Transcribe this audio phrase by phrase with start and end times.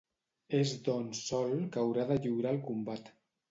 [0.59, 3.15] És doncs sol que haurà de lliurar el combat.